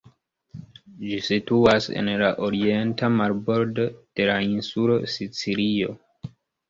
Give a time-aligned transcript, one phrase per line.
[1.01, 3.85] Ĝi situas en la orienta marbordo
[4.21, 5.95] de la insulo Sicilio.